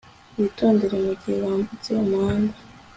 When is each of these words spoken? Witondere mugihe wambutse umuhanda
Witondere 0.37 0.95
mugihe 1.05 1.37
wambutse 1.45 1.89
umuhanda 2.03 2.55